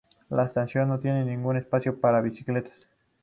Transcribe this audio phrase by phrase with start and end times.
[0.29, 2.73] La estación no tiene ningún espacio para bicicletas.